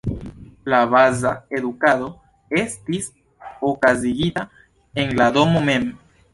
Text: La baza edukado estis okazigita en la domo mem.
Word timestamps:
La 0.73 0.77
baza 0.93 1.33
edukado 1.57 2.07
estis 2.63 3.11
okazigita 3.75 4.49
en 5.05 5.17
la 5.23 5.33
domo 5.41 5.67
mem. 5.71 5.91